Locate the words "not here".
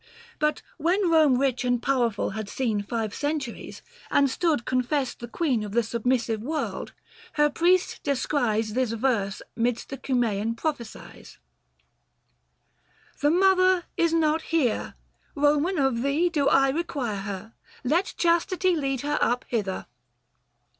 14.11-14.95